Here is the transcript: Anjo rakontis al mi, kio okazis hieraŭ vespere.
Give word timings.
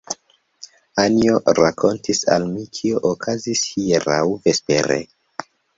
Anjo 1.03 1.35
rakontis 1.59 2.23
al 2.37 2.49
mi, 2.57 2.65
kio 2.79 3.05
okazis 3.13 3.65
hieraŭ 3.77 4.21
vespere. 4.49 5.03